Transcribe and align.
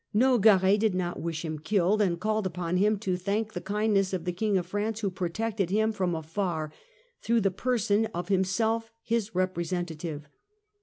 Nogaret 0.15 0.77
did 0.79 0.95
not 0.95 1.21
wish 1.21 1.45
him 1.45 1.59
killed, 1.59 2.01
and 2.01 2.19
called 2.19 2.47
upon 2.47 2.77
him 2.77 2.97
to 2.97 3.15
thank 3.15 3.53
the 3.53 3.61
kindness 3.61 4.13
of 4.13 4.25
the 4.25 4.33
King 4.33 4.57
of 4.57 4.65
France, 4.65 5.01
who 5.01 5.11
protected 5.11 5.69
him 5.69 5.91
from 5.91 6.15
afar, 6.15 6.73
through 7.21 7.41
the 7.41 7.51
person 7.51 8.07
of 8.07 8.27
himself, 8.29 8.91
his 9.03 9.35
representative. 9.35 10.27